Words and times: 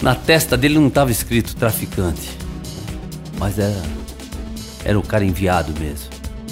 Na 0.00 0.14
testa 0.14 0.56
dele 0.56 0.78
não 0.78 0.88
estava 0.88 1.10
escrito 1.10 1.56
traficante, 1.56 2.36
mas 3.38 3.58
era, 3.58 3.82
era 4.84 4.98
o 4.98 5.02
cara 5.02 5.24
enviado 5.24 5.72
mesmo. 5.80 6.10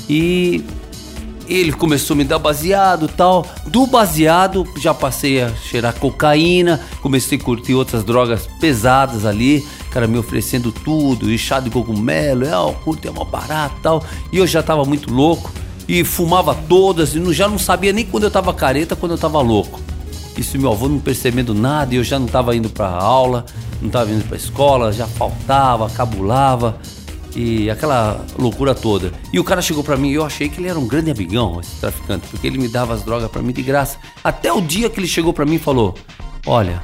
E 0.09 0.65
ele 1.49 1.73
começou 1.73 2.15
a 2.15 2.17
me 2.17 2.25
dar 2.25 2.39
baseado 2.39 3.09
tal. 3.09 3.47
Do 3.67 3.87
baseado, 3.87 4.67
já 4.79 4.95
passei 4.95 5.43
a 5.43 5.55
cheirar 5.55 5.95
cocaína, 5.95 6.81
comecei 7.03 7.39
a 7.39 7.41
curtir 7.41 7.75
outras 7.75 8.05
drogas 8.05 8.49
pesadas 8.61 9.25
ali. 9.25 9.67
Cara 9.91 10.07
me 10.07 10.19
oferecendo 10.19 10.73
tudo, 10.73 11.31
e 11.31 11.39
chá 11.39 11.61
de 11.61 11.71
cogumelo, 11.71 12.45
é, 12.45 12.57
ó, 12.57 12.73
curte 12.73 13.07
é 13.07 13.11
uma 13.11 13.25
barata 13.25 13.75
tal. 13.83 14.05
E 14.33 14.39
eu 14.39 14.47
já 14.47 14.63
tava 14.63 14.85
muito 14.85 15.13
louco 15.13 15.53
e 15.87 16.03
fumava 16.03 16.55
todas, 16.55 17.15
e 17.15 17.33
já 17.33 17.47
não 17.47 17.59
sabia 17.59 17.93
nem 17.93 18.05
quando 18.05 18.25
eu 18.25 18.31
tava 18.31 18.53
careta, 18.53 18.97
quando 18.97 19.13
eu 19.13 19.19
tava 19.19 19.41
louco. 19.41 19.81
Isso 20.37 20.59
meu 20.59 20.73
avô 20.73 20.89
não 20.89 20.99
percebendo 20.99 21.55
nada, 21.55 21.95
e 21.95 21.99
eu 21.99 22.05
já 22.05 22.19
não 22.19 22.27
tava 22.27 22.57
indo 22.57 22.69
pra 22.69 22.89
aula, 22.89 23.45
não 23.81 23.89
tava 23.89 24.11
indo 24.11 24.25
pra 24.27 24.37
escola, 24.37 24.93
já 24.93 25.07
faltava, 25.07 25.89
cabulava 25.91 26.79
e 27.37 27.69
aquela 27.71 28.25
loucura 28.39 28.75
toda. 28.75 29.13
E 29.33 29.39
o 29.39 29.45
cara 29.45 29.61
chegou 29.61 29.83
para 29.83 29.97
mim 29.97 30.11
e 30.11 30.15
eu 30.15 30.25
achei 30.25 30.49
que 30.49 30.61
ele 30.61 30.69
era 30.69 30.79
um 30.79 30.87
grande 30.87 31.11
amigão, 31.11 31.61
esse 31.61 31.77
traficante, 31.81 32.27
porque 32.29 32.47
ele 32.47 32.59
me 32.59 32.69
dava 32.69 32.95
as 32.95 33.03
drogas 33.03 33.31
para 33.31 33.43
mim 33.43 33.53
de 33.53 33.63
graça. 33.63 33.99
Até 34.23 34.53
o 34.53 34.61
dia 34.61 34.89
que 34.89 35.01
ele 35.01 35.09
chegou 35.09 35.33
para 35.33 35.45
mim 35.45 35.57
e 35.57 35.59
falou: 35.59 35.95
"Olha, 36.47 36.83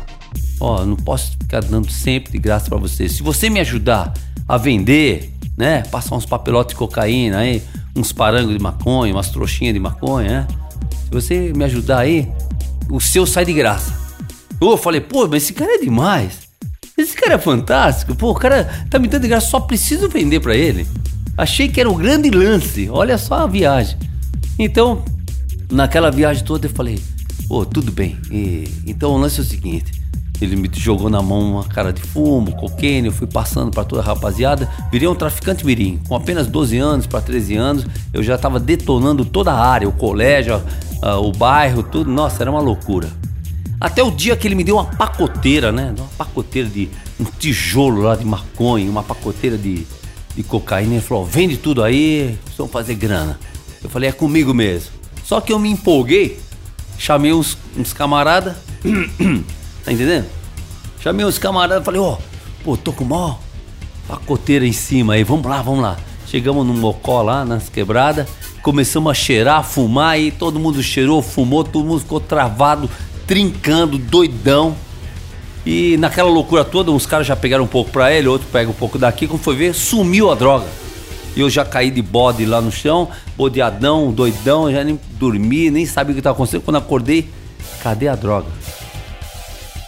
ó, 0.60 0.84
não 0.84 0.96
posso 0.96 1.32
ficar 1.32 1.62
dando 1.62 1.90
sempre 1.90 2.32
de 2.32 2.38
graça 2.38 2.68
para 2.68 2.78
você. 2.78 3.08
Se 3.08 3.22
você 3.22 3.48
me 3.48 3.60
ajudar 3.60 4.12
a 4.46 4.56
vender, 4.56 5.32
né, 5.56 5.82
passar 5.90 6.16
uns 6.16 6.26
papelotes 6.26 6.74
de 6.74 6.78
cocaína 6.78 7.38
aí, 7.38 7.62
uns 7.94 8.12
parangos 8.12 8.52
de 8.52 8.62
maconha, 8.62 9.12
umas 9.12 9.30
trouxinhas 9.30 9.74
de 9.74 9.80
maconha, 9.80 10.28
né? 10.28 10.48
Se 11.04 11.10
você 11.10 11.52
me 11.54 11.64
ajudar 11.64 12.00
aí, 12.00 12.30
o 12.90 13.00
seu 13.00 13.26
sai 13.26 13.44
de 13.44 13.52
graça." 13.52 13.94
Eu 14.60 14.76
falei: 14.76 15.00
"Pô, 15.00 15.26
mas 15.26 15.44
esse 15.44 15.52
cara 15.52 15.74
é 15.74 15.78
demais." 15.78 16.50
Esse 17.00 17.16
cara 17.16 17.34
é 17.34 17.38
fantástico. 17.38 18.14
Pô, 18.14 18.30
o 18.30 18.34
cara 18.34 18.64
tá 18.90 18.98
me 18.98 19.08
dando 19.08 19.22
de 19.22 19.28
graça, 19.28 19.48
só 19.48 19.58
preciso 19.58 20.06
vender 20.08 20.40
para 20.40 20.54
ele. 20.54 20.86
Achei 21.36 21.66
que 21.66 21.80
era 21.80 21.88
um 21.88 21.96
grande 21.96 22.28
lance. 22.28 22.90
Olha 22.90 23.16
só 23.16 23.36
a 23.36 23.46
viagem. 23.46 23.98
Então, 24.58 25.02
naquela 25.70 26.10
viagem 26.10 26.44
toda 26.44 26.66
eu 26.66 26.70
falei, 26.70 27.00
pô, 27.48 27.64
tudo 27.64 27.90
bem. 27.90 28.18
E, 28.30 28.64
então 28.86 29.12
o 29.12 29.18
lance 29.18 29.40
é 29.40 29.42
o 29.42 29.46
seguinte. 29.46 29.98
Ele 30.40 30.56
me 30.56 30.70
jogou 30.74 31.08
na 31.08 31.22
mão 31.22 31.52
uma 31.52 31.64
cara 31.64 31.92
de 31.92 32.02
fumo, 32.02 32.54
cocaine, 32.56 33.08
eu 33.08 33.12
fui 33.12 33.26
passando 33.26 33.70
para 33.70 33.84
toda 33.84 34.00
a 34.00 34.04
rapaziada, 34.04 34.68
virei 34.90 35.06
um 35.06 35.14
traficante 35.14 35.64
mirim. 35.64 35.98
Com 36.08 36.14
apenas 36.14 36.46
12 36.46 36.78
anos 36.78 37.06
para 37.06 37.20
13 37.20 37.56
anos, 37.56 37.86
eu 38.12 38.22
já 38.22 38.36
estava 38.36 38.58
detonando 38.58 39.24
toda 39.24 39.52
a 39.52 39.58
área, 39.58 39.88
o 39.88 39.92
colégio, 39.92 40.62
o 41.02 41.32
bairro, 41.32 41.82
tudo. 41.82 42.10
Nossa, 42.10 42.42
era 42.42 42.50
uma 42.50 42.60
loucura. 42.60 43.08
Até 43.80 44.02
o 44.02 44.10
dia 44.10 44.36
que 44.36 44.46
ele 44.46 44.54
me 44.54 44.64
deu 44.64 44.76
uma 44.76 44.84
pacoteira, 44.84 45.72
né? 45.72 45.94
Uma 45.96 46.08
pacoteira 46.18 46.68
de 46.68 46.88
um 47.18 47.24
tijolo 47.24 48.02
lá 48.02 48.14
de 48.14 48.24
maconha, 48.24 48.90
uma 48.90 49.02
pacoteira 49.02 49.56
de, 49.56 49.86
de 50.34 50.42
cocaína. 50.42 50.94
Ele 50.94 51.00
falou: 51.00 51.24
vende 51.24 51.56
tudo 51.56 51.82
aí, 51.82 52.38
vamos 52.56 52.72
fazer 52.72 52.94
grana. 52.94 53.38
Eu 53.82 53.88
falei: 53.88 54.10
é 54.10 54.12
comigo 54.12 54.52
mesmo. 54.52 54.90
Só 55.24 55.40
que 55.40 55.52
eu 55.52 55.58
me 55.58 55.70
empolguei, 55.70 56.38
chamei 56.98 57.32
uns, 57.32 57.56
uns 57.76 57.92
camaradas, 57.92 58.56
tá 59.84 59.92
entendendo? 59.92 60.26
Chamei 61.00 61.24
uns 61.24 61.38
camaradas, 61.38 61.84
falei: 61.84 62.00
ó, 62.00 62.14
oh, 62.14 62.18
pô, 62.62 62.76
tô 62.76 62.92
com 62.92 63.04
mó 63.04 63.38
pacoteira 64.10 64.66
em 64.66 64.72
cima 64.72 65.14
aí, 65.14 65.22
vamos 65.22 65.46
lá, 65.46 65.62
vamos 65.62 65.82
lá. 65.82 65.96
Chegamos 66.30 66.64
no 66.64 66.72
mocó 66.72 67.22
lá, 67.22 67.44
nas 67.44 67.68
quebradas, 67.68 68.28
começamos 68.62 69.10
a 69.10 69.14
cheirar, 69.14 69.58
a 69.58 69.62
fumar 69.64 70.16
e 70.16 70.30
todo 70.30 70.60
mundo 70.60 70.80
cheirou, 70.80 71.20
fumou, 71.20 71.64
todo 71.64 71.84
mundo 71.84 71.98
ficou 71.98 72.20
travado, 72.20 72.88
trincando, 73.26 73.98
doidão. 73.98 74.76
E 75.66 75.96
naquela 75.96 76.30
loucura 76.30 76.64
toda, 76.64 76.92
uns 76.92 77.04
caras 77.04 77.26
já 77.26 77.34
pegaram 77.34 77.64
um 77.64 77.66
pouco 77.66 77.90
pra 77.90 78.12
ele, 78.12 78.28
outro 78.28 78.46
pega 78.52 78.70
um 78.70 78.74
pouco 78.74 78.96
daqui. 78.96 79.26
Quando 79.26 79.42
foi 79.42 79.56
ver, 79.56 79.74
sumiu 79.74 80.30
a 80.30 80.36
droga. 80.36 80.66
E 81.34 81.40
eu 81.40 81.50
já 81.50 81.64
caí 81.64 81.90
de 81.90 82.00
bode 82.00 82.46
lá 82.46 82.60
no 82.60 82.70
chão, 82.70 83.08
bodeadão, 83.36 84.12
doidão, 84.12 84.70
já 84.70 84.84
nem 84.84 85.00
dormi, 85.18 85.68
nem 85.68 85.84
sabia 85.84 86.12
o 86.12 86.14
que 86.14 86.20
estava 86.20 86.34
acontecendo. 86.34 86.62
Quando 86.62 86.76
acordei, 86.76 87.28
cadê 87.82 88.06
a 88.06 88.14
droga? 88.14 88.46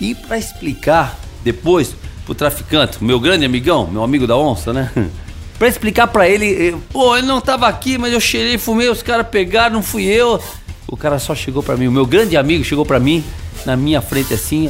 E 0.00 0.12
para 0.12 0.38
explicar 0.38 1.16
depois 1.44 1.94
pro 2.24 2.34
traficante, 2.34 3.02
meu 3.02 3.20
grande 3.20 3.44
amigão, 3.44 3.86
meu 3.86 4.02
amigo 4.02 4.26
da 4.26 4.36
onça, 4.36 4.72
né? 4.72 4.90
para 5.62 5.68
explicar 5.68 6.08
para 6.08 6.28
ele, 6.28 6.70
eh, 6.70 6.74
pô, 6.92 7.16
ele 7.16 7.28
não 7.28 7.40
tava 7.40 7.68
aqui, 7.68 7.96
mas 7.96 8.12
eu 8.12 8.18
cheirei, 8.18 8.58
fumei, 8.58 8.88
os 8.88 9.00
caras 9.00 9.28
pegaram, 9.28 9.76
não 9.76 9.82
fui 9.82 10.06
eu. 10.06 10.42
O 10.88 10.96
cara 10.96 11.20
só 11.20 11.36
chegou 11.36 11.62
para 11.62 11.76
mim, 11.76 11.86
o 11.86 11.92
meu 11.92 12.04
grande 12.04 12.36
amigo 12.36 12.64
chegou 12.64 12.84
para 12.84 12.98
mim, 12.98 13.22
na 13.64 13.76
minha 13.76 14.02
frente 14.02 14.34
assim, 14.34 14.68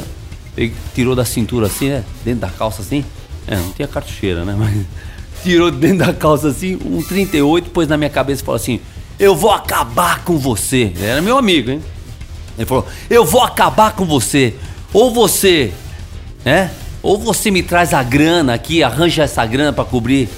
ele 0.55 0.71
tirou 0.93 1.15
da 1.15 1.25
cintura 1.25 1.65
assim, 1.65 1.89
né? 1.89 2.03
Dentro 2.23 2.41
da 2.41 2.49
calça 2.49 2.83
assim. 2.83 3.03
É, 3.47 3.55
não 3.55 3.71
tinha 3.71 3.87
cartucheira, 3.87 4.45
né? 4.45 4.53
Mas 4.55 4.85
tirou 5.41 5.71
dentro 5.71 6.05
da 6.05 6.13
calça 6.13 6.49
assim, 6.49 6.77
um 6.85 7.01
38, 7.01 7.71
pôs 7.71 7.87
na 7.87 7.97
minha 7.97 8.11
cabeça 8.11 8.43
e 8.43 8.45
falou 8.45 8.57
assim: 8.57 8.79
Eu 9.17 9.35
vou 9.35 9.49
acabar 9.49 10.23
com 10.23 10.37
você. 10.37 10.93
Ele 10.95 11.05
era 11.05 11.23
meu 11.23 11.39
amigo, 11.39 11.71
hein? 11.71 11.81
Ele 12.55 12.67
falou: 12.67 12.87
Eu 13.09 13.25
vou 13.25 13.41
acabar 13.41 13.93
com 13.93 14.05
você. 14.05 14.53
Ou 14.93 15.11
você, 15.11 15.73
né? 16.45 16.69
Ou 17.01 17.17
você 17.17 17.49
me 17.49 17.63
traz 17.63 17.95
a 17.95 18.03
grana 18.03 18.53
aqui, 18.53 18.83
arranja 18.83 19.23
essa 19.23 19.43
grana 19.43 19.73
para 19.73 19.85
cobrir 19.85 20.29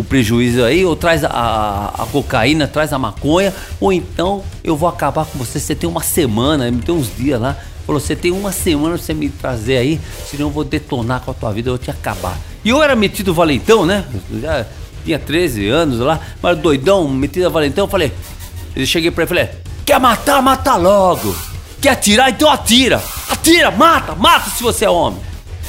o 0.00 0.04
prejuízo 0.04 0.64
aí, 0.64 0.82
ou 0.82 0.96
traz 0.96 1.22
a, 1.22 1.92
a, 1.98 2.06
cocaína, 2.10 2.66
traz 2.66 2.90
a 2.90 2.98
maconha, 2.98 3.52
ou 3.78 3.92
então 3.92 4.42
eu 4.64 4.74
vou 4.74 4.88
acabar 4.88 5.26
com 5.26 5.38
você. 5.38 5.60
Você 5.60 5.74
tem 5.74 5.88
uma 5.88 6.02
semana, 6.02 6.70
me 6.70 6.80
tem 6.80 6.94
uns 6.94 7.14
dias 7.14 7.38
lá. 7.38 7.54
Falou, 7.86 8.00
você 8.00 8.16
tem 8.16 8.30
uma 8.30 8.50
semana 8.50 8.94
pra 8.94 9.04
você 9.04 9.12
me 9.12 9.28
trazer 9.28 9.76
aí, 9.76 10.00
senão 10.26 10.46
eu 10.46 10.50
vou 10.50 10.64
detonar 10.64 11.20
com 11.20 11.30
a 11.32 11.34
tua 11.34 11.52
vida, 11.52 11.68
eu 11.68 11.74
vou 11.74 11.78
te 11.78 11.90
acabar. 11.90 12.38
E 12.64 12.70
eu 12.70 12.82
era 12.82 12.96
metido 12.96 13.34
valentão, 13.34 13.84
né? 13.84 14.06
Já 14.40 14.64
tinha 15.04 15.18
13 15.18 15.68
anos 15.68 15.98
lá, 15.98 16.18
mas 16.42 16.56
doidão, 16.56 17.06
metido 17.08 17.44
a 17.46 17.50
valentão. 17.50 17.84
Eu 17.84 17.88
falei, 17.88 18.10
eu 18.74 18.86
cheguei 18.86 19.10
pra 19.10 19.24
ele 19.24 19.32
e 19.32 19.34
falei, 19.36 19.50
quer 19.84 20.00
matar, 20.00 20.40
mata 20.40 20.76
logo. 20.76 21.34
Quer 21.78 21.90
atirar, 21.90 22.30
então 22.30 22.50
atira. 22.50 23.02
Atira, 23.28 23.70
mata, 23.70 24.14
mata 24.14 24.48
se 24.48 24.62
você 24.62 24.86
é 24.86 24.90
homem. 24.90 25.20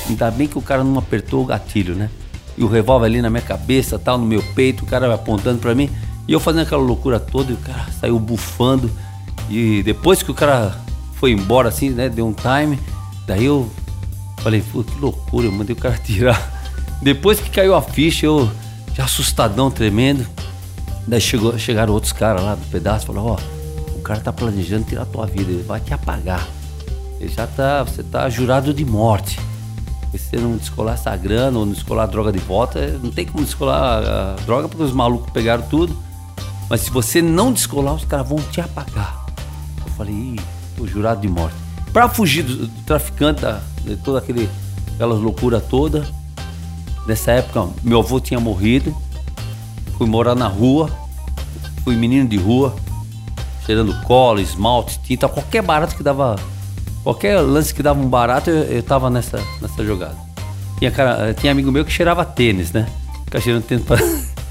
Ainda 0.08 0.31
bem 0.31 0.47
que 0.47 0.58
o 0.58 0.62
cara 0.62 0.86
não 0.86 0.97
apertou 0.97 1.41
o 1.41 1.46
gatilho, 1.46 1.96
né? 1.96 2.09
E 2.58 2.64
o 2.64 2.68
revólver 2.68 3.06
ali 3.06 3.22
na 3.22 3.30
minha 3.30 3.42
cabeça, 3.42 3.98
tal, 3.98 4.18
no 4.18 4.26
meu 4.26 4.44
peito, 4.56 4.84
o 4.84 4.88
cara 4.88 5.14
apontando 5.14 5.60
para 5.60 5.74
mim. 5.74 5.90
E 6.28 6.34
eu 6.34 6.40
fazendo 6.40 6.62
aquela 6.62 6.82
loucura 6.82 7.20
toda, 7.20 7.52
e 7.52 7.56
o 7.56 7.58
cara 7.58 7.88
saiu 8.00 8.20
bufando. 8.20 8.92
E 9.50 9.82
depois 9.84 10.22
que 10.22 10.32
o 10.32 10.34
cara 10.34 10.78
foi 11.16 11.32
embora, 11.32 11.70
assim, 11.70 11.90
né, 11.90 12.10
deu 12.10 12.26
um 12.26 12.34
time, 12.34 12.80
daí 13.28 13.46
eu 13.46 13.70
falei, 14.42 14.64
pô, 14.72 14.84
que 14.84 15.00
loucura, 15.00 15.48
eu 15.48 15.52
mandei 15.52 15.76
o 15.76 15.80
cara 15.80 15.98
tirar. 16.04 16.62
Depois 17.02 17.40
que 17.40 17.50
caiu 17.50 17.76
a 17.76 17.82
ficha, 17.82 18.26
eu 18.26 18.50
já 18.94 19.06
assustadão, 19.06 19.72
tremendo. 19.72 20.26
Daí 21.08 21.20
chegou, 21.20 21.58
chegaram 21.58 21.94
outros 21.94 22.14
caras 22.14 22.44
lá 22.44 22.56
do 22.56 22.66
pedaço, 22.68 23.08
falaram, 23.08 23.28
ó, 23.28 23.38
oh, 23.38 23.98
o 23.98 24.02
cara 24.02 24.20
tá 24.20 24.32
planejando 24.32 24.86
tirar 24.86 25.04
a 25.04 25.06
tua 25.06 25.26
vida, 25.26 25.52
ele 25.52 25.64
vai 25.64 25.80
te 25.80 25.94
apagar. 25.94 26.48
Ele 27.20 27.32
já 27.32 27.46
tá, 27.46 27.84
você 27.84 28.04
tá 28.04 28.30
jurado 28.30 28.74
de 28.74 28.86
morte. 28.86 29.40
Se 30.12 30.18
você 30.18 30.38
não 30.38 30.58
descolar 30.58 30.96
essa 30.96 31.16
grana 31.16 31.58
ou 31.58 31.66
não 31.66 31.74
descolar 31.74 32.04
a 32.04 32.08
droga 32.08 32.32
de 32.32 32.40
volta, 32.40 33.00
não 33.02 33.12
tem 33.12 33.26
como 33.26 33.46
descolar 33.46 34.04
a 34.04 34.36
droga 34.46 34.68
porque 34.68 34.84
os 34.84 34.92
malucos 34.92 35.32
pegaram 35.32 35.64
tudo. 35.64 35.96
Mas 36.70 36.82
se 36.82 36.92
você 36.92 37.22
não 37.22 37.52
descolar, 37.52 37.94
os 37.94 38.04
caras 38.04 38.28
vão 38.28 38.38
te 38.38 38.60
apagar. 38.60 39.26
Eu 39.86 39.92
falei, 39.94 40.14
Ih, 40.14 40.40
tô 40.76 40.86
jurado 40.86 41.22
de 41.22 41.28
morte. 41.30 41.56
Para 41.94 42.10
fugir 42.10 42.44
do, 42.44 42.68
do 42.68 42.84
traficante, 42.84 43.42
de 43.84 43.96
toda 43.98 44.20
aquele, 44.20 44.50
aquela 44.94 45.14
loucura 45.14 45.60
toda, 45.60 46.06
nessa 47.08 47.32
época 47.32 47.70
meu 47.84 48.00
avô 48.00 48.20
tinha 48.20 48.40
morrido, 48.40 48.96
fui 49.98 50.08
morar 50.08 50.36
na 50.36 50.48
rua, 50.48 50.90
fui 51.84 51.96
menino 51.96 52.28
de 52.28 52.38
rua, 52.38 52.76
cheirando 53.66 53.94
cola, 54.04 54.42
esmalte, 54.42 55.00
tinta, 55.00 55.28
qualquer 55.28 55.62
barato 55.62 55.96
que 55.96 56.04
dava 56.04 56.36
Qualquer 57.04 57.40
lance 57.40 57.74
que 57.74 57.82
dava 57.82 58.00
um 58.00 58.08
barato, 58.08 58.50
eu, 58.50 58.64
eu 58.64 58.84
tava 58.84 59.10
nessa, 59.10 59.44
nessa 59.62 59.84
jogada. 59.84 60.18
Tinha, 60.78 60.92
cara, 60.92 61.34
tinha 61.34 61.52
amigo 61.52 61.72
meu 61.72 61.86
que 61.86 61.92
cheirava 61.92 62.24
tênis, 62.26 62.72
né? 62.72 62.88
Ficava 63.26 63.44
cheirando 63.44 63.64
tênis 63.64 63.86
pra... 63.86 63.98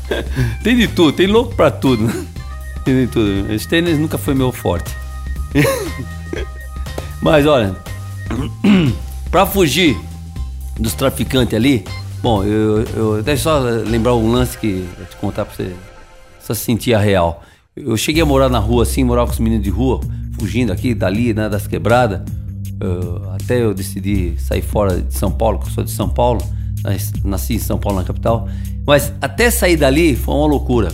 tem 0.62 0.76
de 0.76 0.88
tudo, 0.88 1.12
tem 1.12 1.26
louco 1.26 1.55
pra 1.55 1.70
tudo. 1.70 2.05
Né? 2.05 2.26
Tem 2.85 3.06
de 3.06 3.12
tudo. 3.12 3.52
Esse 3.52 3.69
tênis 3.69 3.99
nunca 3.99 4.19
foi 4.19 4.35
meu 4.35 4.52
forte. 4.52 4.94
Mas 7.23 7.47
olha, 7.47 7.76
pra 9.31 9.46
fugir 9.46 9.96
dos 10.79 10.94
traficantes 10.94 11.55
ali, 11.55 11.85
bom, 12.23 12.43
eu, 12.43 12.85
eu 12.96 13.23
deixa 13.23 13.43
só 13.44 13.58
lembrar 13.58 14.14
um 14.14 14.32
lance 14.32 14.56
que 14.56 14.88
eu 14.99 15.06
te 15.06 15.17
contar 15.17 15.44
pra 15.44 15.55
você 15.55 15.75
só 16.41 16.55
sentir 16.55 16.94
a 16.94 16.99
real. 16.99 17.43
Eu 17.76 17.96
cheguei 17.96 18.23
a 18.23 18.26
morar 18.26 18.49
na 18.49 18.58
rua 18.58 18.82
assim, 18.82 19.05
morava 19.05 19.26
com 19.29 19.35
os 19.35 19.38
meninos 19.38 19.62
de 19.64 19.70
rua, 19.70 20.00
fugindo 20.38 20.73
aqui, 20.73 20.94
dali, 20.94 21.35
né, 21.35 21.49
das 21.49 21.67
quebradas. 21.67 22.23
Uh, 22.82 23.31
até 23.35 23.62
eu 23.62 23.75
decidi 23.75 24.35
sair 24.38 24.62
fora 24.62 25.00
de 25.00 25.15
São 25.15 25.31
Paulo, 25.31 25.59
porque 25.59 25.71
eu 25.71 25.75
sou 25.75 25.85
de 25.85 25.91
São 25.91 26.09
Paulo, 26.09 26.41
nasci 27.25 27.55
em 27.55 27.59
São 27.59 27.79
Paulo, 27.79 27.99
na 27.99 28.05
capital. 28.05 28.49
Mas 28.87 29.12
até 29.21 29.50
sair 29.50 29.77
dali 29.77 30.17
foi 30.17 30.35
uma 30.35 30.47
loucura. 30.47 30.93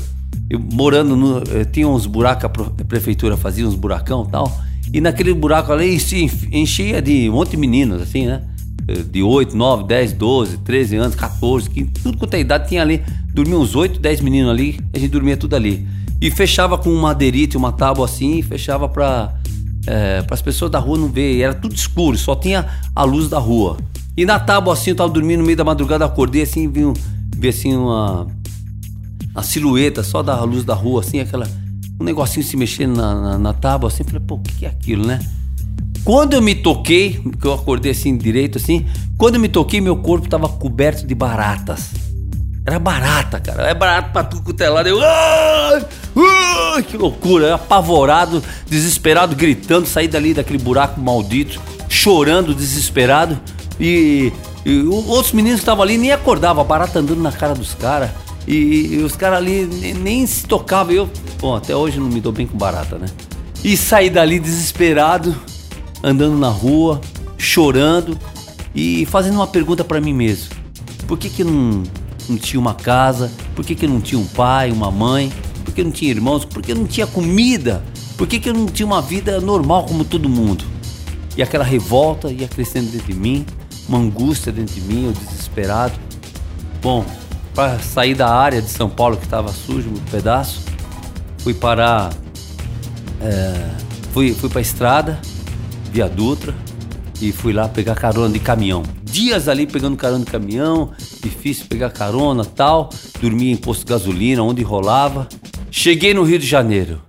Eu 0.50 0.60
morando 0.60 1.16
no. 1.16 1.38
Eu 1.38 1.64
tinha 1.64 1.88
uns 1.88 2.06
buracos, 2.06 2.44
a 2.44 2.84
prefeitura 2.84 3.36
fazia 3.36 3.66
uns 3.66 3.74
buracão 3.74 4.24
e 4.26 4.30
tal. 4.30 4.60
E 4.92 5.00
naquele 5.00 5.34
buraco 5.34 5.72
ali 5.72 5.98
se 5.98 6.30
enchia 6.52 7.02
de 7.02 7.28
um 7.28 7.34
monte 7.34 7.50
de 7.50 7.56
meninos, 7.56 8.02
assim, 8.02 8.26
né? 8.26 8.42
de 9.10 9.22
8, 9.22 9.56
9, 9.56 9.84
10, 9.84 10.12
12, 10.12 10.58
13 10.58 10.96
anos, 10.96 11.14
14, 11.16 11.68
15, 11.70 11.90
tudo 12.02 12.18
quanto 12.18 12.34
é 12.34 12.40
idade 12.40 12.68
tinha 12.68 12.82
ali. 12.82 13.02
Dormia 13.32 13.58
uns 13.58 13.74
8, 13.74 13.98
10 13.98 14.20
meninos 14.20 14.50
ali, 14.50 14.78
a 14.94 14.98
gente 14.98 15.10
dormia 15.10 15.36
tudo 15.36 15.56
ali. 15.56 15.86
E 16.20 16.30
fechava 16.30 16.78
com 16.78 16.90
uma 16.90 17.02
madeirite, 17.08 17.56
uma 17.56 17.72
tábua 17.72 18.04
assim, 18.04 18.38
e 18.38 18.42
fechava 18.42 18.88
para 18.88 19.34
é, 19.86 20.24
as 20.30 20.42
pessoas 20.42 20.70
da 20.70 20.78
rua 20.78 20.98
não 20.98 21.08
ver. 21.08 21.40
Era 21.40 21.54
tudo 21.54 21.74
escuro, 21.74 22.16
só 22.16 22.34
tinha 22.34 22.66
a 22.94 23.04
luz 23.04 23.28
da 23.28 23.38
rua. 23.38 23.76
E 24.16 24.24
na 24.24 24.38
tábua 24.38 24.72
assim, 24.72 24.90
eu 24.90 24.96
tava 24.96 25.10
dormindo 25.10 25.40
no 25.40 25.44
meio 25.44 25.56
da 25.56 25.64
madrugada, 25.64 26.04
acordei 26.04 26.42
assim, 26.42 26.68
vi, 26.68 26.82
vi 27.36 27.48
assim 27.48 27.76
uma, 27.76 28.26
silhueta 29.42 30.02
só 30.02 30.22
da 30.22 30.42
luz 30.42 30.64
da 30.64 30.74
rua, 30.74 31.00
assim, 31.00 31.20
aquela 31.20 31.46
um 32.00 32.04
negocinho 32.04 32.44
se 32.44 32.56
mexendo 32.56 32.96
na, 32.96 33.14
na, 33.14 33.38
na 33.38 33.52
tábua, 33.52 33.88
assim, 33.88 34.04
falei, 34.04 34.20
pô, 34.20 34.34
o 34.36 34.40
que, 34.40 34.66
é 34.66 34.68
aquilo, 34.68 35.06
né? 35.06 35.18
Quando 36.04 36.34
eu 36.34 36.42
me 36.42 36.54
toquei, 36.54 37.20
que 37.40 37.46
eu 37.46 37.52
acordei 37.52 37.92
assim 37.92 38.16
direito, 38.16 38.58
assim, 38.58 38.86
quando 39.18 39.34
eu 39.34 39.40
me 39.40 39.48
toquei, 39.48 39.80
meu 39.80 39.96
corpo 39.96 40.28
tava 40.28 40.48
coberto 40.48 41.06
de 41.06 41.14
baratas. 41.14 41.90
Era 42.64 42.78
barata, 42.78 43.40
cara. 43.40 43.62
É 43.68 43.74
barato 43.74 44.12
pra 44.12 44.24
tudo 44.24 44.42
quanto 44.42 44.60
é. 44.60 44.66
Eu. 44.90 45.00
Ai, 45.00 45.85
que 46.96 47.02
loucura. 47.02 47.54
Apavorado, 47.54 48.42
desesperado, 48.68 49.36
gritando, 49.36 49.86
saí 49.86 50.08
dali 50.08 50.34
daquele 50.34 50.58
buraco 50.58 51.00
maldito, 51.00 51.60
chorando, 51.88 52.54
desesperado. 52.54 53.38
E, 53.78 54.32
e 54.64 54.80
outros 54.82 55.32
meninos 55.32 55.60
que 55.60 55.62
estavam 55.62 55.82
ali 55.82 55.98
nem 55.98 56.10
acordavam, 56.10 56.62
a 56.62 56.66
barata 56.66 56.98
andando 56.98 57.20
na 57.20 57.32
cara 57.32 57.54
dos 57.54 57.74
caras. 57.74 58.10
E, 58.46 58.94
e, 58.94 58.96
os 58.98 59.16
caras 59.16 59.38
ali 59.38 59.66
nem, 59.66 59.94
nem, 59.94 60.26
se 60.26 60.46
tocavam. 60.46 60.92
Eu, 60.92 61.10
bom, 61.40 61.54
até 61.54 61.74
hoje 61.74 61.98
não 61.98 62.08
me 62.08 62.20
dou 62.20 62.32
bem 62.32 62.46
com 62.46 62.56
barata, 62.56 62.96
né? 62.96 63.06
E 63.62 63.76
saí 63.76 64.08
dali 64.08 64.38
desesperado, 64.38 65.34
andando 66.02 66.38
na 66.38 66.48
rua, 66.48 67.00
chorando 67.36 68.16
e 68.74 69.04
fazendo 69.06 69.34
uma 69.34 69.46
pergunta 69.46 69.82
para 69.82 70.00
mim 70.00 70.14
mesmo: 70.14 70.54
por 71.08 71.18
que 71.18 71.28
que 71.28 71.42
não, 71.42 71.82
não 72.28 72.36
tinha 72.36 72.60
uma 72.60 72.74
casa? 72.74 73.32
Por 73.56 73.64
que 73.64 73.74
que 73.74 73.88
não 73.88 74.00
tinha 74.00 74.20
um 74.20 74.26
pai, 74.26 74.70
uma 74.70 74.92
mãe? 74.92 75.32
Que 75.76 75.84
não 75.84 75.90
tinha 75.90 76.10
irmãos? 76.10 76.42
Por 76.42 76.62
que 76.62 76.72
não 76.72 76.86
tinha 76.86 77.06
comida? 77.06 77.84
Por 78.16 78.26
que 78.26 78.40
que 78.40 78.48
eu 78.48 78.54
não 78.54 78.64
tinha 78.64 78.86
uma 78.86 79.02
vida 79.02 79.38
normal 79.42 79.84
como 79.84 80.06
todo 80.06 80.26
mundo? 80.26 80.64
E 81.36 81.42
aquela 81.42 81.62
revolta 81.62 82.32
ia 82.32 82.48
crescendo 82.48 82.90
dentro 82.90 83.12
de 83.12 83.14
mim, 83.14 83.44
uma 83.86 83.98
angústia 83.98 84.50
dentro 84.50 84.74
de 84.74 84.80
mim, 84.80 85.04
eu 85.04 85.12
desesperado. 85.12 85.92
Bom, 86.80 87.04
para 87.54 87.78
sair 87.78 88.14
da 88.14 88.34
área 88.34 88.62
de 88.62 88.70
São 88.70 88.88
Paulo 88.88 89.18
que 89.18 89.24
estava 89.24 89.52
sujo, 89.52 89.90
um 89.90 90.10
pedaço, 90.10 90.62
fui 91.40 91.52
parar, 91.52 92.10
é, 93.20 93.70
fui, 94.14 94.32
fui 94.32 94.48
para 94.48 94.60
a 94.60 94.62
estrada, 94.62 95.20
via 95.92 96.08
Dutra, 96.08 96.54
e 97.20 97.32
fui 97.32 97.52
lá 97.52 97.68
pegar 97.68 97.96
carona 97.96 98.32
de 98.32 98.40
caminhão. 98.40 98.82
Dias 99.02 99.46
ali 99.46 99.66
pegando 99.66 99.94
carona 99.94 100.24
de 100.24 100.30
caminhão, 100.30 100.92
difícil 101.22 101.66
pegar 101.66 101.90
carona 101.90 102.46
tal, 102.46 102.88
dormia 103.20 103.52
em 103.52 103.56
posto 103.56 103.84
de 103.84 103.90
gasolina, 103.90 104.42
onde 104.42 104.62
rolava. 104.62 105.28
Cheguei 105.78 106.14
no 106.14 106.22
Rio 106.22 106.38
de 106.38 106.46
Janeiro. 106.46 107.05